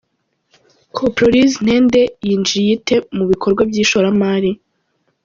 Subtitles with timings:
[0.95, 4.51] Coproriz Ntende yinjiye ite mu bikorwa by’ishoramari?.